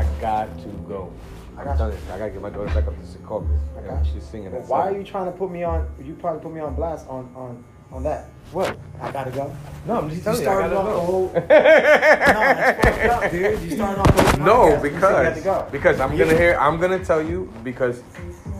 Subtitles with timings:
[0.00, 1.12] I got to go.
[1.56, 1.92] I I'm got done.
[2.12, 3.58] I gotta get my daughter back up to Secaucus.
[3.76, 4.12] I and got you.
[4.14, 5.86] She's singing Well, that why are you trying to put me on?
[6.02, 7.62] You probably put me on blast on on
[7.92, 8.28] on that.
[8.52, 8.76] What?
[9.00, 9.54] I gotta go.
[9.86, 10.44] No, I'm just You telling you.
[10.44, 11.32] Started gotta off the whole.
[11.34, 13.62] no, that's fucked up, dude.
[13.62, 14.82] You started off the whole No, podcast.
[14.82, 15.68] You you because go.
[15.70, 16.56] because I'm You- gonna hear.
[16.58, 18.02] I'm gonna tell you because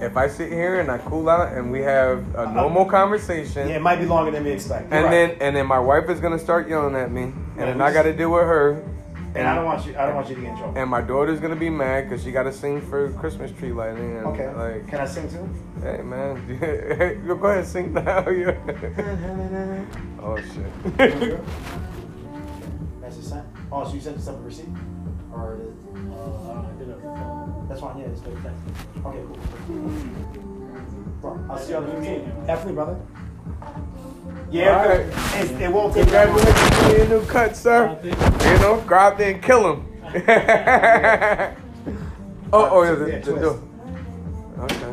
[0.03, 2.53] if I sit here and I cool out and we have a uh-huh.
[2.53, 4.91] normal conversation, Yeah, it might be longer than we expect.
[4.91, 5.11] You're and right.
[5.11, 7.93] then and then my wife is gonna start yelling at me, and Yeah, then I
[7.93, 8.83] got to deal with her,
[9.35, 9.97] and I don't want you.
[9.97, 10.79] I don't want you to get in trouble.
[10.79, 14.17] and my daughter's gonna be mad because she got to sing for Christmas tree lighting.
[14.19, 14.49] And Okay.
[14.55, 15.49] Like, Can I sing too?
[15.83, 16.43] hey man,
[17.27, 18.29] you go ahead and sing now.
[18.29, 18.49] you-
[20.23, 21.41] oh shit.
[23.01, 23.45] That's the sent.
[23.73, 24.67] Oh, so you sent us up a receipt,
[25.33, 26.99] or the, Uh, I did it.
[27.69, 27.99] that's fine.
[27.99, 28.37] Yeah, it's good.
[28.39, 28.61] Thanks.
[29.05, 29.23] Okay,
[29.67, 29.91] cool.
[31.21, 32.47] Bro, I'll see you on the Yeah, 15th.
[32.47, 32.97] Definitely, brother.
[34.51, 35.01] All Yeah, right.
[35.43, 36.39] it's, it won't take that long.
[36.39, 37.99] Congratulations on your new cut, sir.
[38.03, 38.11] You.
[38.11, 39.87] You know, go out there and kill him.
[42.53, 43.43] oh, oh, yeah, the, Yeah, the twist.
[43.43, 43.63] door.
[44.65, 44.93] Okay.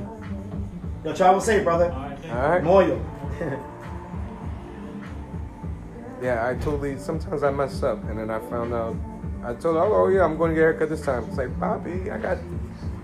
[1.05, 1.91] Yo, travel safe, brother.
[1.91, 2.63] All right, thank All right.
[2.63, 3.01] Loyal.
[6.21, 6.97] Yeah, I totally.
[6.97, 8.95] Sometimes I mess up, and then I found out.
[9.43, 11.23] I told her, oh yeah, I'm going to get a haircut this time.
[11.25, 12.39] It's like, Bobby, I got.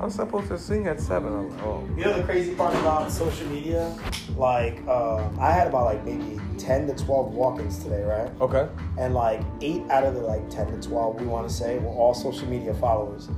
[0.01, 1.31] I'm supposed to sing at seven.
[1.31, 1.87] I'm like, oh.
[1.95, 3.95] You know the crazy part about social media?
[4.35, 8.29] Like, uh, I had about like maybe 10 to 12 walk-ins today, right?
[8.41, 8.67] Okay.
[8.99, 11.89] And like eight out of the like 10 to 12, we want to say, were
[11.89, 13.29] all social media followers.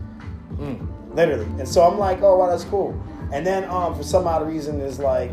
[0.53, 0.87] Mm.
[1.15, 1.45] Literally.
[1.59, 2.99] And so I'm like, oh, wow, that's cool.
[3.33, 5.31] And then um, for some odd reason, it's like,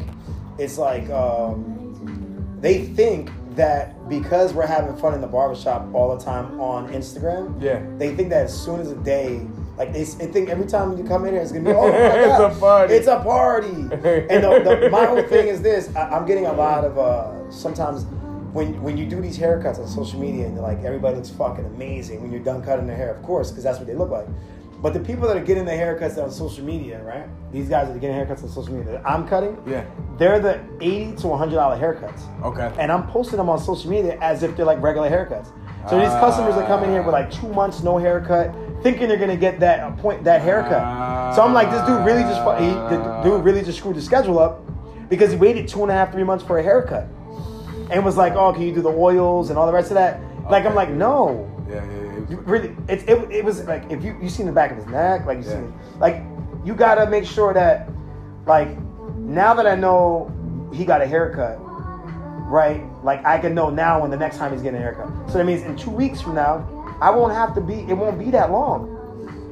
[0.58, 6.24] it's like, um, they think that because we're having fun in the barbershop all the
[6.24, 7.82] time on Instagram, Yeah.
[7.98, 11.04] they think that as soon as a day, like they, they think every time you
[11.04, 12.94] come in here, it's gonna be oh my It's god, a party.
[12.94, 13.68] It's a party.
[13.68, 17.30] and the, the, my whole thing is this: I, I'm getting a lot of uh,
[17.52, 18.04] sometimes
[18.52, 22.20] when when you do these haircuts on social media and like everybody looks fucking amazing
[22.22, 24.26] when you're done cutting their hair, of course, because that's what they look like.
[24.82, 27.28] But the people that are getting their haircuts on social media, right?
[27.52, 29.84] These guys that are getting haircuts on social media that I'm cutting, Yeah.
[30.18, 32.70] they're the eighty to one hundred dollar haircuts Okay.
[32.78, 35.52] and I'm posting them on social media as if they're like regular haircuts.
[35.88, 36.20] So these ah.
[36.20, 39.96] customers are coming here with like two months no haircut, thinking they're gonna get that
[39.98, 41.34] point that haircut.
[41.34, 44.38] so I'm like, this dude really just he, the dude really just screwed the schedule
[44.40, 44.62] up
[45.08, 47.06] because he waited two and a half, three months for a haircut,
[47.90, 50.20] and was like, oh, can you do the oils and all the rest of that?
[50.50, 51.48] Like I'm like, no.
[51.68, 52.12] Yeah, yeah, yeah.
[52.32, 54.86] It really, it, it, it was like if you you seen the back of his
[54.86, 55.50] neck, like you Yeah.
[55.60, 56.22] seen, like
[56.64, 57.88] you gotta make sure that,
[58.46, 58.68] like,
[59.18, 60.30] now that I know
[60.72, 61.58] he got a haircut,
[62.48, 62.82] right?
[63.02, 65.08] Like I can know now when the next time he's getting a haircut.
[65.30, 66.66] So that means in two weeks from now,
[67.00, 67.74] I won't have to be.
[67.74, 68.91] It won't be that long.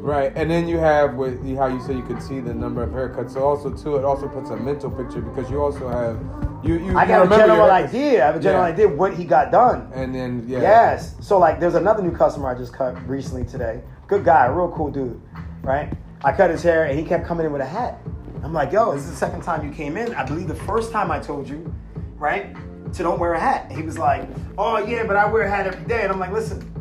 [0.01, 2.91] Right, and then you have with how you say you could see the number of
[2.91, 3.33] haircuts.
[3.35, 6.19] So also too, it also puts a mental picture because you also have
[6.65, 6.97] you you.
[6.97, 8.23] I you got a general idea.
[8.23, 8.73] I have a general Yeah.
[8.73, 9.91] idea what he got done.
[9.95, 10.61] And then yeah.
[10.61, 11.17] Yes.
[11.21, 13.83] So like, there's another new customer I just cut recently today.
[14.07, 15.21] Good guy, real cool dude,
[15.63, 15.93] right?
[16.25, 17.99] I cut his hair and he kept coming in with a hat.
[18.43, 20.15] I'm like, yo, this is the second time you came in.
[20.15, 21.73] I believe the first time I told you,
[22.17, 22.57] right,
[22.95, 23.71] to don't wear a hat.
[23.71, 26.03] He was like, oh yeah, but I wear a hat every day.
[26.03, 26.80] And I'm like, listen,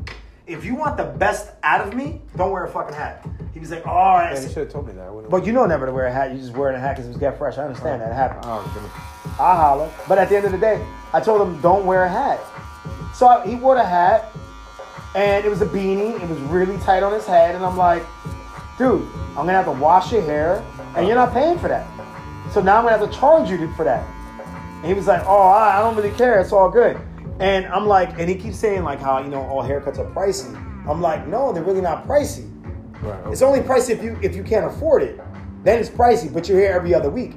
[0.49, 3.25] if you want the best out of me, don't wear a fucking hat.
[3.53, 5.29] He was like, oh, that's you should have told me that.
[5.29, 6.31] But you know never to wear a hat.
[6.31, 7.57] You just wearing a hat because it was get fresh.
[7.57, 8.13] I understand oh, that.
[8.13, 8.41] happened.
[8.45, 9.35] Oh.
[9.39, 9.91] I holler.
[10.07, 10.83] But at the end of the day,
[11.13, 12.39] I told him don't wear a hat.
[13.13, 14.31] So I- he wore the hat,
[15.15, 16.21] and it was a beanie.
[16.21, 18.03] It was really tight on his head, and I'm like,
[18.77, 20.63] dude, I'm gonna have to wash your hair,
[20.95, 21.87] and you're not paying for that.
[22.51, 24.07] So now I'm gonna have to charge you for that.
[24.77, 26.39] And he was like, oh, I I don't really care.
[26.39, 26.99] It's all good.
[27.39, 30.53] And I'm like, and he keeps saying like how you know all haircuts are pricey.
[30.89, 32.47] I'm like, no, they're really not pricey.
[33.01, 33.31] Right.
[33.31, 35.19] It's only pricey if you if you can't afford it.
[35.63, 37.33] Then it's pricey, but you're here every other week.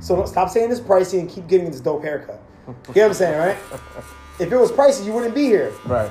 [0.00, 2.42] So don't stop saying it's pricey and keep getting this dope haircut.
[2.66, 3.56] You know what I'm saying, right?
[4.40, 5.70] If it was pricey, you wouldn't be here.
[5.84, 6.10] Right.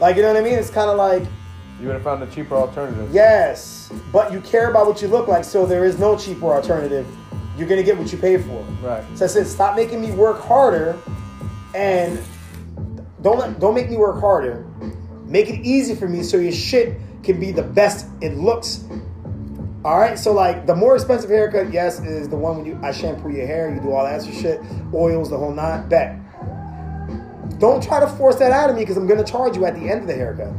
[0.00, 0.54] Like you know what I mean?
[0.58, 1.22] It's kind of like
[1.80, 3.10] You would have found a cheaper alternative.
[3.12, 7.06] yes, but you care about what you look like, so there is no cheaper alternative.
[7.58, 8.62] You're gonna get what you pay for.
[8.82, 9.04] Right.
[9.14, 10.96] So I said, stop making me work harder,
[11.74, 12.18] and
[13.22, 14.66] don't let, don't make me work harder.
[15.24, 18.84] Make it easy for me so your shit can be the best it looks.
[19.84, 20.18] All right.
[20.18, 23.46] So like the more expensive haircut, yes, is the one when you I shampoo your
[23.46, 24.60] hair, you do all that shit,
[24.94, 25.88] oils, the whole nine.
[25.88, 26.18] Bet.
[27.58, 29.88] Don't try to force that out of me because I'm gonna charge you at the
[29.88, 30.52] end of the haircut.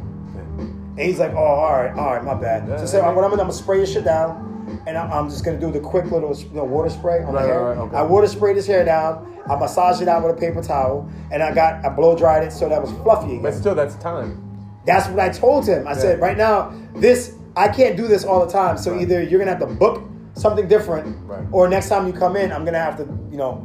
[1.00, 2.68] And he's like, oh, all right, all right, my bad.
[2.68, 3.04] Yeah, so, so yeah.
[3.14, 5.72] what I'm gonna, I'm gonna spray your shit down, and I'm, I'm just gonna do
[5.72, 7.62] the quick little you know, water spray on Right, the hair.
[7.64, 7.96] right, okay.
[7.96, 9.26] I water sprayed his hair down.
[9.50, 12.52] I massaged it out with a paper towel, and I got I blow dried it
[12.52, 13.44] so that was fluffy again.
[13.44, 14.46] But still, that's time.
[14.86, 15.88] That's what I told him.
[15.88, 18.78] I said, right now, this I can't do this all the time.
[18.78, 19.02] So Right.
[19.04, 20.04] either you're gonna have to book
[20.34, 21.16] something different,
[21.54, 23.56] or next time you come in, I'm gonna have to, you know,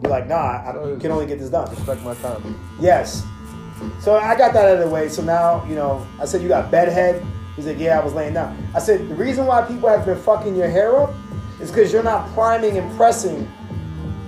[0.00, 1.68] be like, nah, I So can only get this done.
[1.70, 2.56] Respect my time.
[2.80, 3.24] Yes.
[4.00, 5.08] So I got that out of the way.
[5.08, 7.24] So now, you know, I said you got bedhead,
[7.56, 8.56] He's like, yeah, I was laying down.
[8.74, 11.14] I said, the reason why people have been fucking your hair up
[11.60, 13.50] is because you're not priming and pressing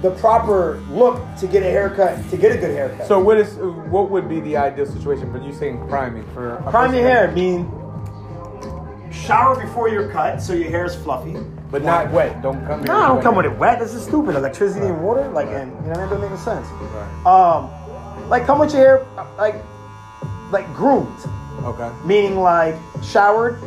[0.01, 3.09] the proper look to get a haircut, to get a good haircut.
[3.09, 6.71] So what is what would be the ideal situation for you saying priming for a
[6.71, 7.73] prime your person- hair, mean
[9.11, 11.37] shower before you're cut so your hair is fluffy.
[11.71, 12.43] but not wet.
[12.43, 12.83] Don't come.
[12.83, 13.25] No, don't wet.
[13.25, 13.81] come with it wet.
[13.81, 14.37] This is stupid.
[14.37, 16.69] Electricity and water, like, and you know, that doesn't make sense.
[16.69, 17.27] Right.
[17.27, 17.71] Um,
[18.29, 19.07] like, come with your hair,
[19.39, 19.57] like,
[20.51, 21.17] like groomed,
[21.65, 21.91] Okay.
[22.05, 23.59] meaning like showered.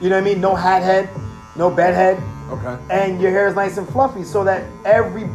[0.00, 0.40] You know what I mean?
[0.40, 1.08] No hat head,
[1.56, 2.76] no bed head, Okay.
[2.90, 5.28] and your hair is nice and fluffy, so that every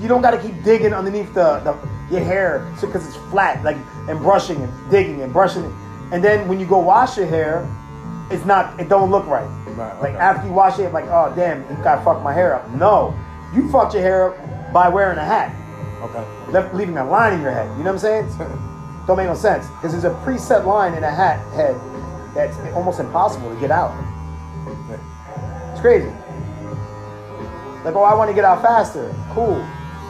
[0.00, 1.76] you don't got to keep digging underneath the, the
[2.10, 3.76] your hair, so because it's flat, like,
[4.08, 5.72] and brushing and digging and brushing it,
[6.12, 7.66] and then when you go wash your hair,
[8.30, 9.48] it's not, it don't look right.
[9.76, 10.18] Right, Like okay.
[10.18, 12.68] after you wash it, like, oh damn, you gotta fuck my hair up.
[12.70, 13.14] No,
[13.54, 15.54] you fucked your hair up by wearing a hat,
[16.04, 16.52] Okay.
[16.52, 17.66] left leaving a line in your head.
[17.78, 18.28] You know what I'm saying?
[19.06, 21.74] Don't make no sense because there's a preset line in a hat head
[22.34, 23.92] that's almost impossible to get out.
[25.72, 26.08] It's crazy.
[27.84, 29.14] Like, oh, I want to get out faster.
[29.32, 29.56] Cool.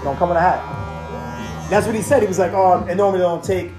[0.04, 0.60] Don't come in a hat.
[1.70, 2.22] That's what he said.
[2.22, 3.72] He was like, oh, it normally don't take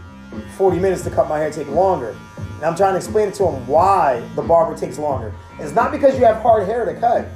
[0.58, 2.16] 40 minutes to cut my hair, take longer.
[2.38, 5.34] And I'm trying to explain it to him why the barber takes longer.
[5.60, 7.28] It's not because you have hard hair to cut.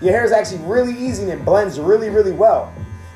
[0.00, 2.72] Your hair is actually really easy and it blends really, really well.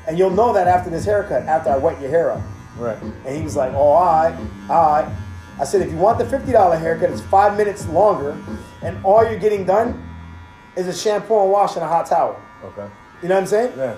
[0.07, 2.41] And you'll know that after this haircut, after I wet your hair up.
[2.77, 2.99] Right.
[3.01, 4.35] And he was like, oh, all right,
[4.69, 5.15] all right.
[5.59, 8.35] I said, if you want the $50 haircut, it's five minutes longer,
[8.81, 10.07] and all you're getting done
[10.75, 12.41] is a shampoo and wash and a hot towel.
[12.63, 12.87] Okay.
[13.21, 13.73] You know what I'm saying?
[13.77, 13.95] Yeah.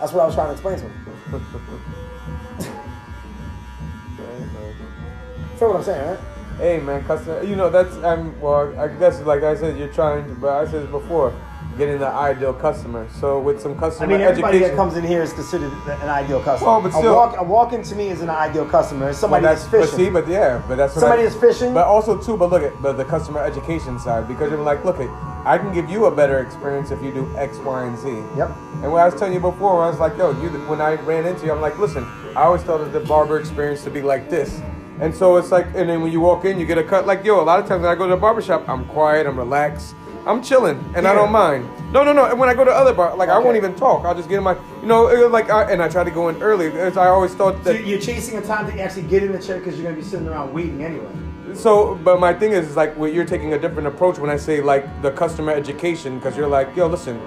[0.00, 1.30] That's what I was trying to explain to him.
[5.58, 6.18] Feel what I'm saying, right?
[6.58, 7.42] Hey man, customer.
[7.42, 8.78] You know that's I'm well.
[8.78, 10.34] I guess like I said, you're trying to.
[10.34, 11.34] But I said it before,
[11.76, 13.08] getting the ideal customer.
[13.20, 14.76] So with some I customer mean, everybody education.
[14.76, 16.70] that comes in here is considered an ideal customer.
[16.70, 19.08] Well, but a still- walk, a walk-in to me is an ideal customer.
[19.10, 19.98] It's Well, somebody that's, that's, but fishing.
[20.06, 21.74] see, but yeah, but that's what Somebody I, is fishing.
[21.74, 25.00] But also too, but look at but the customer education side because you're like, look,
[25.00, 25.10] it,
[25.44, 28.08] I can give you a better experience if you do X, Y, and Z.
[28.38, 28.50] Yep.
[28.82, 31.26] And what I was telling you before, I was like, yo, you when I ran
[31.26, 32.04] into you, I'm like, listen,
[32.36, 34.60] I always thought of the barber experience to be like this.
[35.00, 37.06] And so it's like, and then when you walk in, you get a cut.
[37.06, 39.26] Like, yo, a lot of times when I go to the barber shop, I'm quiet,
[39.26, 39.94] I'm relaxed,
[40.26, 41.68] I'm chilling, and I don't mind.
[41.92, 42.26] No, no, no.
[42.26, 44.04] And when I go to other bar, like I won't even talk.
[44.04, 46.40] I'll just get in my, you know, like, I, and I try to go in
[46.42, 46.66] early.
[46.66, 49.42] As I always thought So that you're chasing a time to actually get in the
[49.42, 51.10] chair because you're going to be sitting around waiting anyway.
[51.54, 54.36] So, but my thing is, is like, well, you're taking a different approach when I
[54.36, 57.20] say like the customer education, because you're like, yo, listen,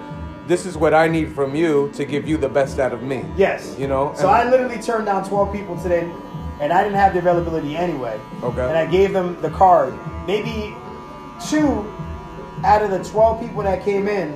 [0.48, 3.24] this is what I need from you to give you the best out of me.
[3.38, 3.76] Yes.
[3.78, 4.14] You know.
[4.16, 6.10] So and- I literally turned down 12 people today,
[6.60, 8.20] and I didn't have the availability anyway.
[8.44, 8.62] Okay.
[8.68, 9.94] And I gave them the card.
[10.26, 10.76] Maybe
[11.50, 11.86] two
[12.64, 14.34] out of the 12 people that came in,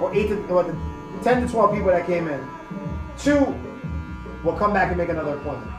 [0.00, 0.76] or eight to, or the
[1.22, 2.46] 10 to 12 people that came in,
[3.18, 3.54] two
[4.42, 5.70] will come back and make another appointment.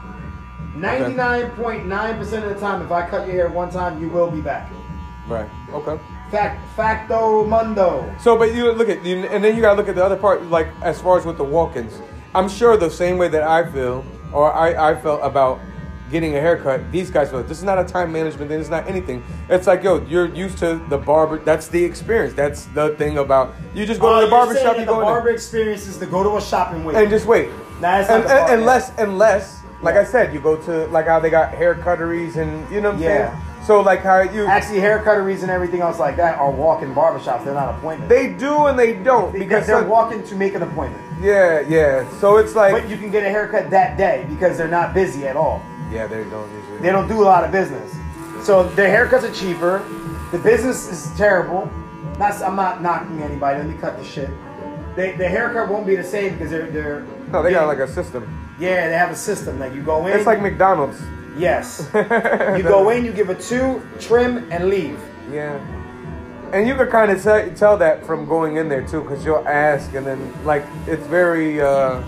[0.76, 4.70] 99.9% of the time, if I cut your hair one time, you will be back.
[5.28, 5.48] right.
[5.72, 6.00] Okay.
[6.30, 8.10] Fact, facto mundo.
[8.18, 10.46] So, but you look at, you, and then you gotta look at the other part,
[10.46, 12.00] like as far as with the walk-ins.
[12.34, 14.02] I'm sure the same way that I feel,
[14.32, 15.60] or I, I felt about
[16.12, 16.92] getting a haircut.
[16.92, 18.60] These guys feel this is not a time management thing.
[18.60, 19.24] It's not anything.
[19.48, 21.38] It's like, yo, you're used to the barber.
[21.38, 22.34] That's the experience.
[22.34, 24.74] That's the thing about you just go Oh, to the you're barber shop.
[24.76, 25.14] You the go in there.
[25.14, 26.94] barber experience is to go to a shop and wait.
[26.96, 27.48] and just wait.
[27.80, 28.54] Nah, and, the and- yeah.
[28.54, 32.50] unless, unless, like I said, you go to like how they got hair cutteries and
[32.70, 33.30] you know what I'm Yeah.
[33.32, 33.42] saying.
[33.66, 37.44] So like how you Actually, hair cutteries and everything else like that are walk-in barbershops.
[37.44, 38.08] They're not appointments.
[38.12, 41.00] they do and they don't because because they're walking to make an appointment.
[41.22, 42.04] yeah, yeah.
[42.18, 45.28] So it's like But you can get a haircut that day because they're not busy
[45.28, 45.62] at all.
[45.92, 46.78] Yeah, they don't usually.
[46.78, 47.94] They don't do a lot of business.
[48.44, 49.82] So their haircuts are cheaper.
[50.32, 51.70] The business is terrible.
[52.18, 53.58] Not, I'm not knocking anybody.
[53.58, 54.30] Let me cut the shit.
[54.96, 57.06] They, the haircut won't be the same because they're they're.
[57.30, 58.22] No, they got like a system.
[58.58, 59.58] Yeah, they have a system.
[59.58, 60.16] Like you go in.
[60.16, 61.00] It's like McDonald's.
[61.36, 61.88] yes.
[61.94, 65.00] You go in, you give a two, trim, and leave.
[65.32, 65.58] Yeah.
[66.52, 69.48] And you can kind of tell, tell that from going in there too, because you'll
[69.48, 72.02] ask, and then like it's very uh,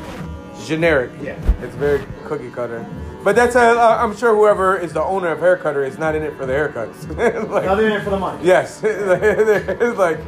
[0.64, 1.10] generic.
[1.22, 1.38] Yeah.
[1.62, 2.84] It's very cookie cutter.
[3.22, 6.14] But that's a, uh, I'm sure whoever is the owner of hair cutter is not
[6.14, 7.08] in it for the haircuts.
[7.50, 8.44] like, Now they're in it for the money.
[8.44, 10.18] yes, it's like,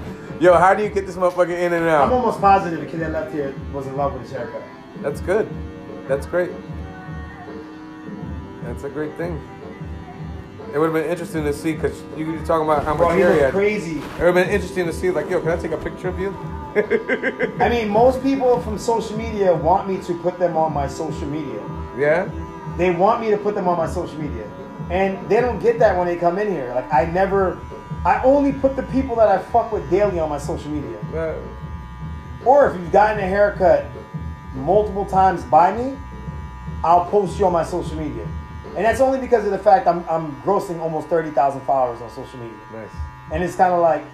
[0.40, 2.06] yo, how do you get this motherfucker in and out?
[2.06, 4.62] I'm almost positive the kid that left here was in love with his haircut.
[5.02, 5.46] That's good.
[6.08, 6.50] That's great.
[8.64, 9.40] That's a great thing.
[10.74, 13.10] It would have been interesting to see because you were talking about how much Bro,
[13.14, 13.52] he hair he looked had.
[13.52, 13.98] crazy.
[13.98, 16.18] It would have been interesting to see, like, yo, can I take a picture of
[16.18, 16.30] you?
[17.60, 21.26] I mean, most people from social media want me to put them on my social
[21.26, 21.62] media.
[21.96, 22.28] yeah?
[22.76, 24.50] They want me to put them on my social media.
[24.90, 26.72] And they don't get that when they come in here.
[26.74, 27.58] Like, I never,
[28.04, 30.98] I only put the people that I fuck with daily on my social media.
[31.14, 31.38] Uh,
[32.44, 33.86] Or if you've gotten a haircut
[34.54, 35.96] multiple times by me,
[36.84, 38.26] I'll post you on my social media.
[38.76, 42.38] And that's only because of the fact I'm, I'm grossing almost 30,000 followers on social
[42.38, 42.58] media.
[42.72, 42.90] nice.
[43.32, 44.04] and it's kind of like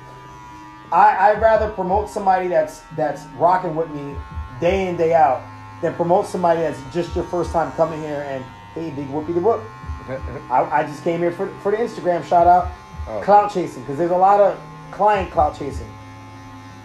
[0.93, 4.15] I I'd rather promote somebody that's that's rocking with me
[4.61, 5.43] day in day out
[5.81, 8.45] than promote somebody that's just your first time coming here and
[8.75, 9.63] hey big whoopie the whoop.
[10.51, 12.69] I, I just came here for for the Instagram shout out,
[13.09, 13.21] Oh.
[13.25, 14.59] clout chasing because there's a lot of
[14.93, 15.89] client clout chasing.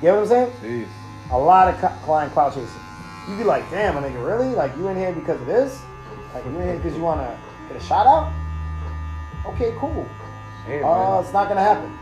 [0.01, 0.85] You know what I'm saying?
[0.85, 1.31] Jeez.
[1.31, 2.81] A lot of cl- client clout chasing.
[3.27, 4.49] You'd be like, damn, my nigga, really?
[4.55, 5.81] Like you in here because of this?
[6.33, 7.37] Like you in here because you want to
[7.67, 8.31] get a shout out?
[9.45, 10.07] Okay, cool.
[10.65, 11.97] Hey, Uh, it's not gonna happen.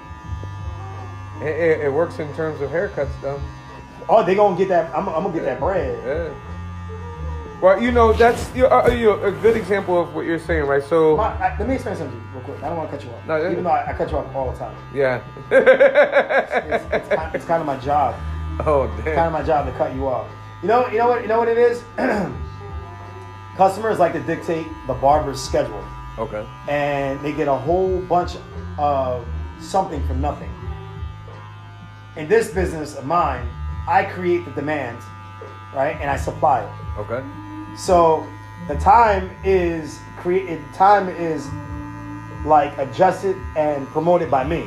[1.41, 3.41] It, it, it works in terms of haircuts, though.
[4.07, 4.93] Oh, they gonna get that.
[4.95, 5.97] I'm, I'm gonna get that bread.
[6.05, 6.33] Yeah.
[7.61, 10.83] Well, you know that's you uh, you a good example of what you're saying, right?
[10.83, 12.57] So My, I, let me explain something to you real quick.
[12.63, 14.35] I don't want to cut you off, No, even though I, I cut you off
[14.35, 14.75] all the time.
[14.93, 15.21] yeah.
[15.49, 18.13] It's, it's, kind, it's kind of my job.
[18.67, 19.07] oh damn.
[19.07, 20.29] It's Kind of my job to cut you off.
[20.61, 21.83] You know, you know what, you know what it is.
[23.57, 25.83] Customers like to dictate the barber's schedule.
[26.17, 26.47] Okay.
[26.69, 28.37] and they get a whole bunch
[28.77, 29.25] of
[29.59, 30.49] something for nothing.
[32.17, 33.45] In this business of mine,
[33.87, 34.99] I create the demand,
[35.73, 36.99] right, and I supply it.
[36.99, 37.21] Okay.
[37.75, 38.25] So
[38.69, 40.63] the time is created.
[40.73, 41.49] Time is
[42.45, 44.63] like adjusted and promoted by me.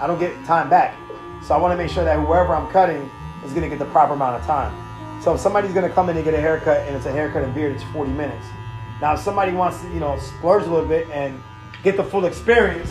[0.00, 0.96] I don't get time back,
[1.44, 3.10] so I want to make sure that whoever I'm cutting
[3.44, 4.72] is going to get the proper amount of time.
[5.20, 7.44] So if somebody's going to come in and get a haircut and it's a haircut
[7.44, 8.46] and beard, it's 40 minutes.
[9.02, 11.42] Now, if somebody wants to, you know, splurge a little bit and
[11.82, 12.90] get the full experience,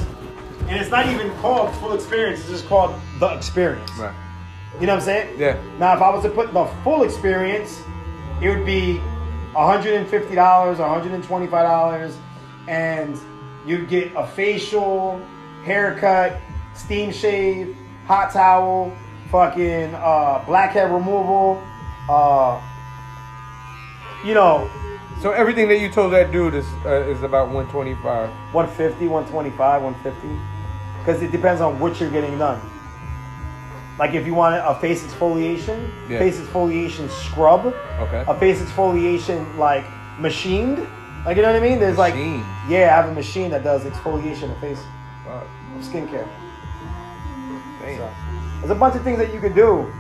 [0.70, 3.92] and it's not even called full experience, it's just called the experience.
[3.98, 4.14] Right.
[4.80, 5.40] You know what I'm saying?
[5.40, 5.60] Yeah.
[5.80, 7.82] Now, if I was to put the full experience,
[8.42, 9.02] it would be
[9.54, 12.16] $150 or $125,
[12.68, 13.20] and
[13.66, 15.20] you'd get a facial,
[15.64, 16.40] haircut,
[16.76, 18.94] steam shave, hot towel,
[19.32, 21.62] fucking uh, blackhead removal,
[22.10, 22.62] uh,
[24.24, 24.70] you know,
[25.22, 28.30] So everything that you told that dude is uh, is about 125.
[28.54, 30.59] 150, 125, 150.
[31.00, 32.60] Because it depends on what you're getting done.
[33.98, 36.20] Like if you want a face exfoliation, Yeah.
[36.20, 38.24] face exfoliation scrub, Okay.
[38.28, 39.84] a face exfoliation like
[40.20, 40.80] machined.
[41.26, 41.80] Like you know what I mean?
[41.80, 42.16] There's like
[42.70, 44.80] yeah, I have a machine that does exfoliation of face
[45.28, 45.42] Wow.
[45.78, 46.28] of skincare.
[47.82, 48.10] So
[48.60, 49.92] there's a bunch of things that you could do.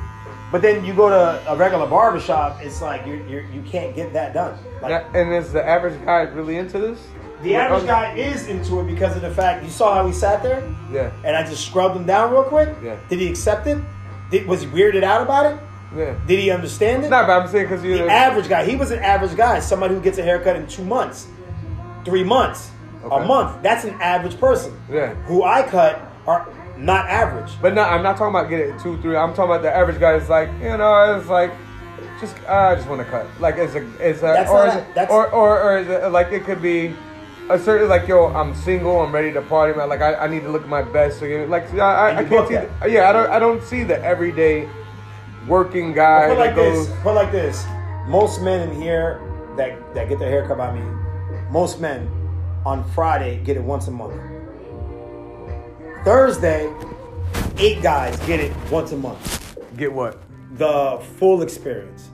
[0.51, 4.13] But then you go to a regular barbershop, it's like you you you can't get
[4.13, 4.57] that done.
[4.81, 6.99] Like and is the average guy really into this?
[7.43, 7.87] The average oh.
[7.87, 10.63] guy is into it because of the fact you saw how he sat there.
[10.91, 11.11] Yeah.
[11.23, 12.75] and I just scrubbed him down real quick.
[12.83, 12.97] Yeah.
[13.09, 13.77] Did he accept it?
[14.31, 15.59] Did, was he weirded out about it?
[15.95, 16.19] Yeah.
[16.27, 17.09] Did he understand it?
[17.09, 17.97] Nah, but I'm saying because you.
[17.97, 20.83] the average guy, he was an average guy, somebody who gets a haircut in two
[20.83, 21.27] months,
[22.05, 22.71] three months,
[23.03, 23.63] a month.
[23.63, 24.79] That's an average person.
[24.89, 25.13] Yeah.
[25.25, 27.51] Who I cut are not average.
[27.61, 29.15] But no, I'm not talking about getting two, three.
[29.15, 30.15] I'm talking about the average guy.
[30.15, 31.51] Is like, you know, it's like,
[32.19, 33.25] just I just want to cut.
[33.39, 36.11] Like, it's a, it's a, That's or, not a- that's- or, or, or is it,
[36.11, 36.93] like it could be
[37.49, 39.89] a certain like, yo, I'm single, I'm ready to party, man.
[39.89, 41.19] Like, I, I need to look my best.
[41.19, 42.55] So, you know, like, I, I, I can't see.
[42.55, 44.69] The, yeah, I don't, I don't see the everyday
[45.47, 46.87] working guy Put like goes.
[46.87, 46.97] this.
[47.01, 47.65] Put like this.
[48.07, 49.21] Most men in here
[49.57, 50.81] that that get their haircut by me,
[51.49, 52.09] most men
[52.65, 54.19] on Friday get it once a month.
[56.03, 56.71] Thursday,
[57.57, 59.57] eight guys get it once a month.
[59.77, 60.21] Get what?
[60.53, 62.09] The full experience.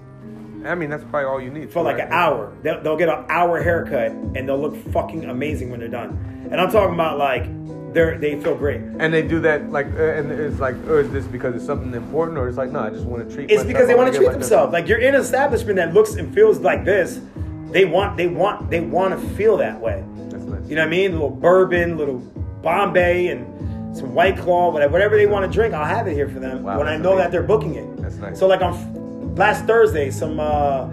[0.67, 2.53] I mean, that's probably all you need for like an hour.
[2.61, 6.47] They'll, they'll get an hour haircut and they'll look fucking amazing when they're done.
[6.51, 7.45] And I'm talking about like
[7.93, 8.81] they're they feel great.
[8.81, 11.93] And they do that like, uh, and it's like, or is this because it's something
[11.93, 13.45] important, or it's like, no, I just want to treat.
[13.45, 13.67] It's myself.
[13.67, 14.73] because they want wanna treat themselves.
[14.73, 17.19] Like you're in an establishment that looks and feels like this.
[17.71, 20.03] They want they want they want to feel that way.
[20.29, 20.67] That's nice.
[20.69, 21.11] You know what I mean?
[21.11, 22.19] A little bourbon, little
[22.61, 25.73] Bombay, and some White Claw, whatever, whatever they want to drink.
[25.73, 27.97] I'll have it here for them Wow, when I know that they're booking it.
[28.01, 28.39] That's nice.
[28.39, 28.73] So like on
[29.35, 30.87] last Thursday, some uh,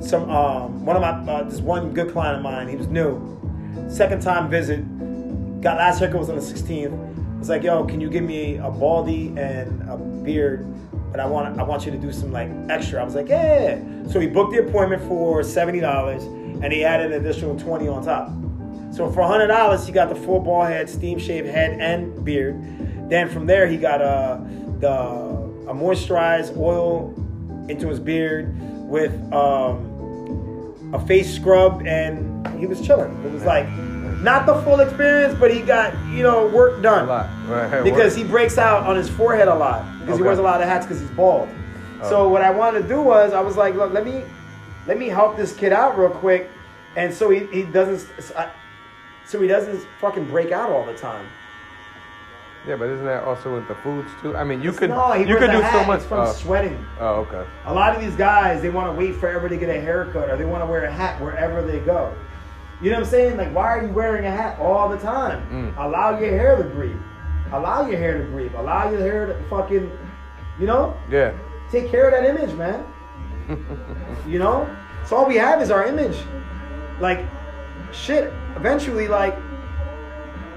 [0.00, 2.68] some um, one of my uh, this one good client of mine.
[2.68, 3.38] He was new,
[3.88, 4.80] second time visit.
[5.60, 6.92] Got last haircut was on the 16th.
[6.92, 10.66] I Was like, yo, can you give me a baldy and a beard?
[11.10, 13.00] But I want I want you to do some like extra.
[13.00, 13.80] I was like, yeah.
[14.10, 18.04] So he booked the appointment for seventy dollars, and he added an additional twenty on
[18.04, 18.30] top.
[18.94, 22.62] So for hundred dollars, he got the full ball head, steam shave head, and beard.
[23.08, 24.38] Then from there, he got uh,
[24.80, 27.14] the a moisturized oil
[27.68, 28.54] into his beard
[28.88, 33.12] with um, a face scrub, and he was chilling.
[33.24, 33.68] It was like
[34.22, 37.30] not the full experience, but he got you know work A done lot.
[37.48, 37.82] Right.
[37.82, 40.68] because he breaks out on his forehead a lot because he wears a lot of
[40.68, 41.48] hats because he's bald.
[42.02, 42.08] Oh.
[42.08, 44.22] So what I wanted to do was I was like, look, let me
[44.86, 46.50] let me help this kid out real quick,
[46.96, 48.08] and so he, he doesn't
[49.24, 51.26] so he doesn't fucking break out all the time.
[52.66, 54.36] Yeah, but isn't that also with the foods too?
[54.36, 55.72] I mean, you could no, you could do hat.
[55.72, 55.98] so much.
[56.00, 56.84] It's from Oh, sweating.
[57.00, 57.44] oh, okay.
[57.66, 60.36] A lot of these guys, they want to wait forever to get a haircut, or
[60.36, 62.14] they want to wear a hat wherever they go.
[62.80, 63.36] You know what I'm saying?
[63.36, 65.44] Like, why are you wearing a hat all the time?
[65.50, 65.76] Mm.
[65.84, 66.96] Allow your hair to breathe.
[67.52, 68.52] Allow your hair to breathe.
[68.56, 69.90] Allow your hair to fucking,
[70.60, 71.32] you know, Yeah.
[71.70, 72.84] take care of that image, man.
[74.26, 74.68] you know,
[75.04, 76.16] so all we have is our image.
[77.00, 77.24] Like,
[77.92, 78.32] shit.
[78.56, 79.36] Eventually, like,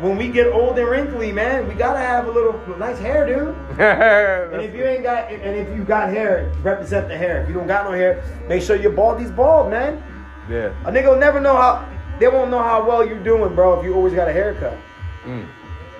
[0.01, 3.55] when we get old and wrinkly, man, we gotta have a little nice hair, dude.
[3.79, 7.41] And if you ain't got, and if you got hair, represent the hair.
[7.41, 10.03] If you don't got no hair, make sure your baldy's bald, man.
[10.49, 10.73] yeah.
[10.85, 11.87] A nigga will never know how.
[12.19, 14.77] They won't know how well you're doing, bro, if you always got a haircut.
[15.25, 15.45] Mm.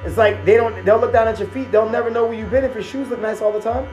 [0.06, 0.86] It's like they don't.
[0.86, 1.72] They'll look down at your feet.
[1.72, 3.88] They'll never know where you've been if your shoes look nice all the time.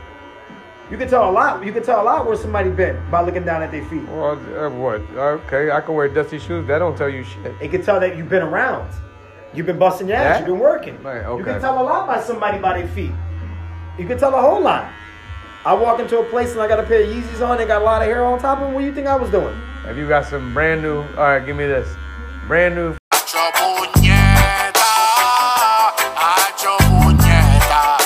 [0.90, 1.64] You can tell a lot.
[1.64, 4.06] You can tell a lot where somebody been by looking down at their feet.
[4.09, 5.00] Well, uh, what?
[5.16, 6.66] Okay, I can wear dusty shoes.
[6.68, 7.54] That don't tell you shit.
[7.61, 8.90] It can tell that you've been around.
[9.54, 10.23] You've been busting your ass.
[10.25, 10.38] Yeah?
[10.38, 11.02] You've been working.
[11.02, 13.12] Right, You can tell a lot by somebody by their feet.
[13.99, 14.90] You can tell a whole lot.
[15.64, 17.59] I walk into a place and I got a pair of Yeezys on.
[17.59, 18.75] They got a lot of hair on top of them.
[18.75, 19.54] What do you think I was doing?
[19.85, 21.02] Have you got some brand new?
[21.02, 21.87] All right, give me this.
[22.49, 22.97] Brand new.
[23.12, 24.92] Hacho puñeta,
[26.16, 27.99] hacho puñeta.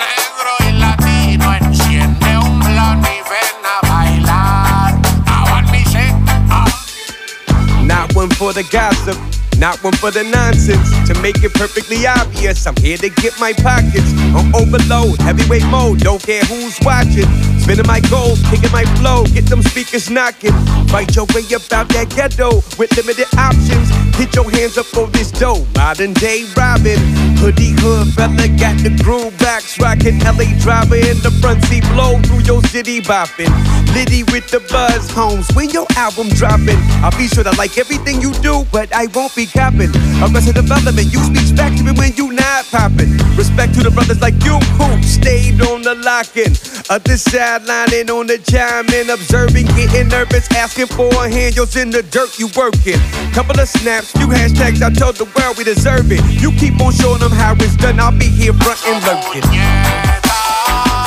[0.00, 4.94] Negro y latino enciende un blon y ven a bailar.
[5.26, 6.14] I want me shit
[6.50, 7.86] up.
[7.86, 9.16] Not one for the gossip,
[9.58, 10.88] not one for the nonsense.
[11.08, 16.00] To make it perfectly obvious, I'm here to get my pockets on overload, heavyweight mode.
[16.00, 17.26] Don't care who's watching.
[17.58, 20.54] Spinning my gold, kicking my flow, get them speakers knocking.
[20.88, 23.90] Fight your way about that ghetto with limited options.
[24.16, 25.66] Get your hands up for this dough.
[25.76, 26.98] Modern day Robin,
[27.36, 30.18] hoodie hood fella got the groove box rocking.
[30.20, 33.50] LA driver in the front seat, blow through your city bopping.
[33.94, 35.48] Liddy with the buzz, homes.
[35.54, 39.34] When your album dropping, I'll be sure to like everything you do, but I won't
[39.34, 39.90] be copping.
[40.20, 43.12] Arrested development, you speech back to me when you not popping.
[43.36, 46.52] Respect to the brothers like you who stayed on the locking.
[46.88, 51.56] Of Other sidelining on the chime in, observing, getting nervous, asking for a hand.
[51.56, 52.98] Yours in the dirt, you working.
[53.32, 56.20] Couple of snaps, few hashtags, I told the world we deserve it.
[56.40, 59.46] You keep on showing them how it's done, I'll be here front and lurking.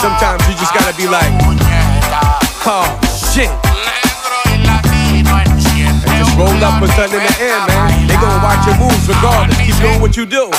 [0.01, 1.29] Sometimes you just gotta be like,
[2.65, 2.87] oh
[3.33, 3.51] shit.
[6.07, 7.90] And just roll up with something in the air, man.
[8.21, 9.57] Gonna watch your moves regardless.
[9.57, 10.51] Keep doing what you do.